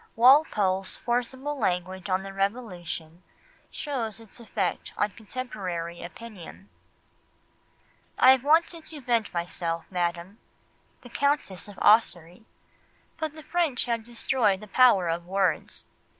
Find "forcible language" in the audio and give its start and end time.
0.97-2.09